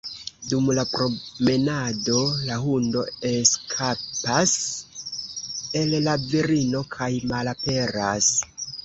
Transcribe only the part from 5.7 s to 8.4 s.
el la virino kaj malaperas.